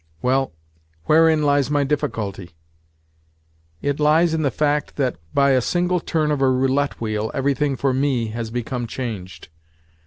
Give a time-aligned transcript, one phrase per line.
[0.23, 0.53] Well,
[1.05, 2.55] wherein lies my difficulty?
[3.83, 7.75] It lies in the fact that by a single turn of a roulette wheel everything
[7.75, 9.49] for me, has become changed.